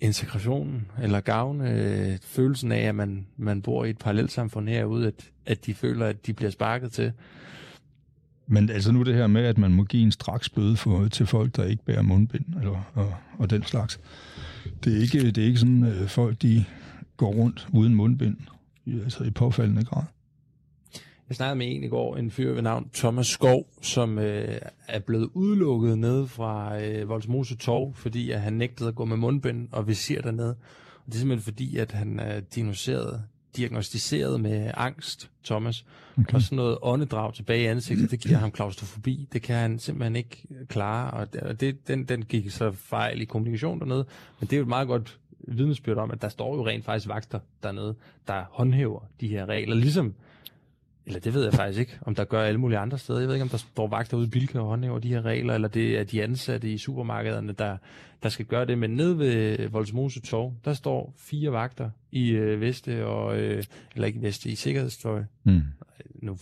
[0.00, 5.06] integrationen, eller gavne øh, følelsen af, at man, man bor i et parallelt samfund herude,
[5.06, 7.12] at, at de føler, at de bliver sparket til.
[8.46, 11.26] Men altså nu det her med, at man må give en straks bøde for, til
[11.26, 14.00] folk, der ikke bærer mundbind eller, og, og den slags.
[14.84, 16.64] Det er ikke, det er ikke sådan, øh, folk de
[17.16, 18.36] går rundt uden mundbind,
[18.86, 20.02] altså i påfaldende grad.
[21.28, 24.98] Jeg snakkede med en i går, en fyr ved navn Thomas Skov, som øh, er
[24.98, 29.68] blevet udelukket ned fra øh, Voldsmose Torv, fordi at han nægtede at gå med mundbind
[29.72, 30.56] og visir dernede.
[31.06, 33.22] det er simpelthen fordi, at han er diagnosticeret,
[33.56, 35.84] diagnostiseret med angst, Thomas,
[36.18, 36.34] okay.
[36.34, 39.28] og sådan noget åndedrag tilbage i ansigtet, det giver ham klaustrofobi.
[39.32, 43.80] Det kan han simpelthen ikke klare, og det, den, den gik så fejl i kommunikation
[43.80, 44.06] dernede,
[44.40, 47.08] men det er jo et meget godt vidnesbyrd om, at der står jo rent faktisk
[47.08, 47.94] vagter dernede,
[48.28, 50.14] der håndhæver de her regler, ligesom
[51.06, 53.18] eller det ved jeg faktisk ikke, om der gør alle mulige andre steder.
[53.18, 55.54] Jeg ved ikke, om der står vagter ude i Bilka og håndhæver de her regler,
[55.54, 57.76] eller det er de ansatte i supermarkederne, der,
[58.22, 58.78] der skal gøre det.
[58.78, 64.06] Men ned ved Voldsmose Torv, der står fire vagter i øh, veste, og, øh, eller
[64.06, 65.22] ikke veste, i sikkerhedstøj.
[65.44, 65.62] Mm.
[66.14, 66.38] Nu,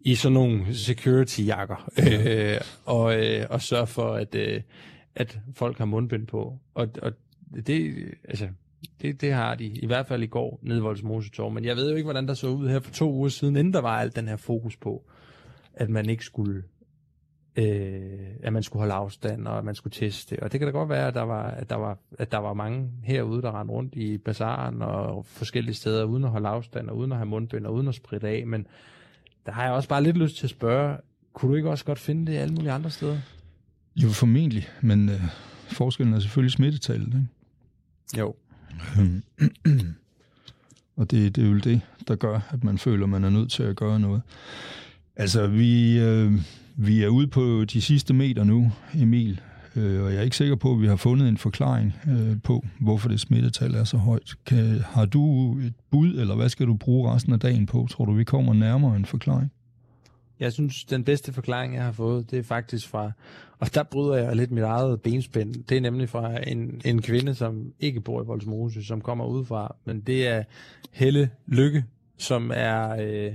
[0.00, 4.62] I sådan nogle security-jakker, øh, og, øh, og sørger for, at, øh,
[5.14, 6.58] at folk har mundbind på.
[6.74, 7.12] Og, og
[7.66, 7.94] det,
[8.28, 8.48] altså,
[9.02, 11.52] det, det har de, i hvert fald i går, nede i Voldsmose Torv.
[11.52, 13.72] Men jeg ved jo ikke, hvordan der så ud her for to uger siden, inden
[13.72, 15.04] der var alt den her fokus på,
[15.74, 16.62] at man ikke skulle
[17.56, 18.02] øh,
[18.42, 20.42] at man skulle holde afstand, og at man skulle teste.
[20.42, 22.54] Og det kan da godt være, at der var, at der var, at der var
[22.54, 26.96] mange herude, der rendte rundt i bazaren og forskellige steder, uden at holde afstand, og
[26.96, 28.46] uden at have mundbind, og uden at spritte af.
[28.46, 28.66] Men
[29.46, 30.96] der har jeg også bare lidt lyst til at spørge,
[31.32, 33.18] kunne du ikke også godt finde det alle mulige andre steder?
[33.96, 35.20] Jo, formentlig, men øh,
[35.66, 37.26] forskellen er selvfølgelig smittetallet, ikke?
[38.18, 38.34] Jo.
[40.96, 43.62] og det, det er jo det, der gør, at man føler, man er nødt til
[43.62, 44.22] at gøre noget.
[45.16, 46.32] Altså, vi, øh,
[46.76, 49.40] vi er ude på de sidste meter nu, Emil,
[49.76, 52.64] øh, og jeg er ikke sikker på, at vi har fundet en forklaring øh, på,
[52.80, 54.34] hvorfor det smittetal er så højt.
[54.46, 57.86] Kan, har du et bud, eller hvad skal du bruge resten af dagen på?
[57.90, 59.52] Tror du, vi kommer nærmere en forklaring?
[60.42, 63.12] Jeg synes, den bedste forklaring, jeg har fået, det er faktisk fra,
[63.58, 67.34] og der bryder jeg lidt mit eget benspænd, det er nemlig fra en, en kvinde,
[67.34, 70.44] som ikke bor i Voldsmose, som kommer udefra, men det er
[70.92, 71.84] Helle Lykke,
[72.18, 73.34] som er øh,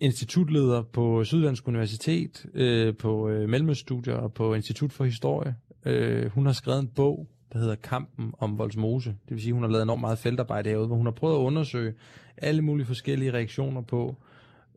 [0.00, 5.54] institutleder på Syddansk Universitet, øh, på øh, Mellemøststudier og på Institut for Historie.
[5.86, 9.10] Øh, hun har skrevet en bog, der hedder Kampen om Voldsmose.
[9.10, 11.40] Det vil sige, hun har lavet enormt meget feltarbejde herude, hvor hun har prøvet at
[11.40, 11.94] undersøge
[12.36, 14.16] alle mulige forskellige reaktioner på,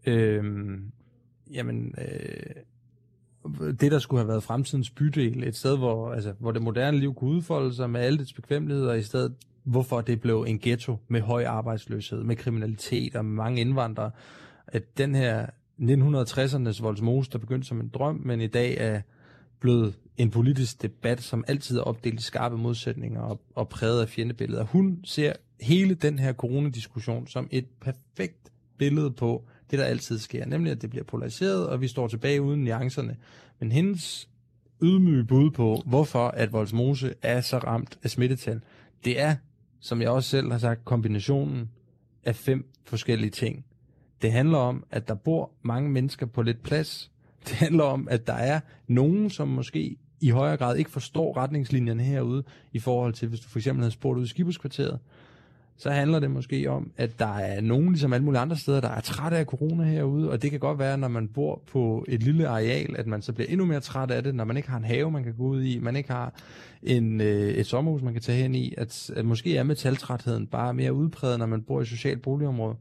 [0.06, 0.44] øh,
[1.54, 2.56] jamen, øh,
[3.80, 7.14] det, der skulle have været fremtidens bydel, et sted, hvor, altså, hvor det moderne liv
[7.14, 11.22] kunne udfolde sig med alle dets bekvemmeligheder, i stedet hvorfor det blev en ghetto med
[11.22, 14.12] høj arbejdsløshed, med kriminalitet og med mange indvandrere.
[14.68, 15.46] At den her
[15.80, 19.02] 1960'ernes Voldsmose, der begyndte som en drøm, men i dag er
[19.60, 24.10] blevet en politisk debat, som altid er opdelt i skarpe modsætninger og, og præget af
[24.10, 24.64] fjendebilleder.
[24.64, 30.46] Hun ser hele den her coronadiskussion som et perfekt billede på, det, der altid sker,
[30.46, 33.18] nemlig at det bliver polariseret, og vi står tilbage uden nuancerne.
[33.60, 34.30] Men hendes
[34.84, 38.62] ydmyge bud på, hvorfor at Voldsmose er så ramt af smittetal,
[39.06, 39.36] det er,
[39.80, 41.70] som jeg også selv har sagt, kombinationen
[42.24, 43.66] af fem forskellige ting.
[44.22, 47.12] Det handler om, at der bor mange mennesker på lidt plads.
[47.48, 52.04] Det handler om, at der er nogen, som måske i højere grad ikke forstår retningslinjerne
[52.04, 55.00] herude, i forhold til, hvis du for eksempel havde spurgt ud i Skibuskvarteret,
[55.78, 58.90] så handler det måske om, at der er nogen, ligesom alle mulige andre steder, der
[58.90, 62.24] er trætte af corona herude, og det kan godt være, når man bor på et
[62.24, 64.78] lille areal, at man så bliver endnu mere træt af det, når man ikke har
[64.78, 66.34] en have, man kan gå ud i, man ikke har
[66.84, 70.74] en, øh, et sommerhus, man kan tage hen i, at, at måske er metaltrætheden bare
[70.74, 72.76] mere udpræget, når man bor i et socialt boligområde.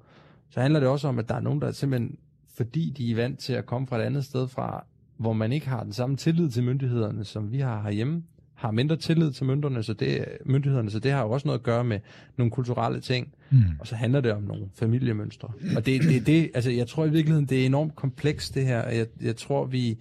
[0.50, 2.16] Så handler det også om, at der er nogen, der simpelthen,
[2.54, 4.84] fordi de er vant til at komme fra et andet sted fra,
[5.16, 8.22] hvor man ikke har den samme tillid til myndighederne, som vi har herhjemme,
[8.62, 11.64] har mindre tillid til myndighederne, så det, myndighederne, så det har jo også noget at
[11.64, 11.98] gøre med
[12.36, 13.34] nogle kulturelle ting.
[13.50, 13.62] Mm.
[13.78, 15.48] Og så handler det om nogle familiemønstre.
[15.76, 18.88] Og det, det, det, altså jeg tror i virkeligheden, det er enormt komplekst det her.
[18.88, 19.98] Jeg, jeg tror, vi,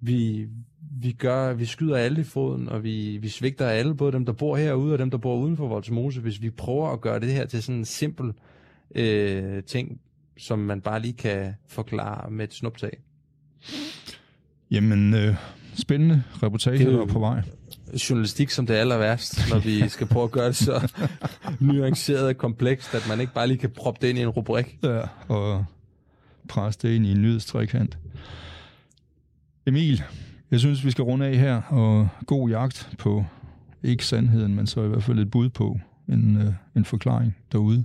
[0.00, 0.46] vi,
[1.00, 4.32] vi gør, vi skyder alle i foden, og vi, vi svigter alle, både dem, der
[4.32, 7.32] bor herude, og dem, der bor uden for Voldsmose, hvis vi prøver at gøre det
[7.32, 8.32] her til sådan en simpel
[8.94, 10.00] øh, ting,
[10.36, 12.98] som man bare lige kan forklare med et snuptag.
[14.70, 15.34] Jamen, øh,
[15.74, 17.42] spændende reportage, der er på vej
[18.10, 20.92] journalistik som det aller værst, når vi skal prøve at gøre det så
[21.60, 24.78] nuanceret og komplekst, at man ikke bare lige kan proppe det ind i en rubrik.
[24.82, 25.64] Ja, og
[26.48, 27.98] presse det ind i en nyhedstrikant.
[29.66, 30.02] Emil,
[30.50, 33.24] jeg synes, vi skal runde af her, og god jagt på,
[33.82, 37.84] ikke sandheden, men så i hvert fald et bud på en, øh, en forklaring derude.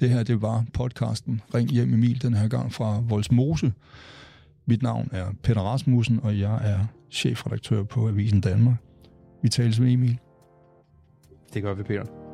[0.00, 3.72] Det her, det var podcasten Ring hjem Emil, den her gang fra Voldsmose.
[4.66, 6.78] Mit navn er Peter Rasmussen, og jeg er
[7.10, 8.76] chefredaktør på Avisen Danmark.
[9.46, 10.18] Vi tales med Emil.
[11.54, 12.25] Det gør vi, Peter.